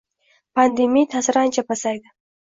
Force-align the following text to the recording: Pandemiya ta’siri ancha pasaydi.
Pandemiya 0.59 1.09
ta’siri 1.11 1.39
ancha 1.41 1.65
pasaydi. 1.67 2.11